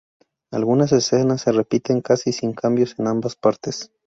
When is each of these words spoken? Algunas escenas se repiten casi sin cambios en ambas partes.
Algunas 0.51 0.93
escenas 0.93 1.41
se 1.41 1.51
repiten 1.51 2.01
casi 2.01 2.33
sin 2.33 2.53
cambios 2.53 2.97
en 2.97 3.05
ambas 3.05 3.35
partes. 3.35 3.91